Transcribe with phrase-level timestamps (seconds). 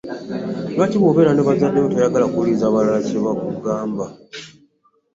[0.75, 4.05] Lwaki wobeera ne bazadde bo toyagala kuwuliriza balala kyebakugamba?